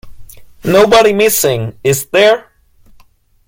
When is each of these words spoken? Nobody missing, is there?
Nobody 0.63 1.13
missing, 1.13 1.77
is 1.83 2.07
there? 2.07 2.49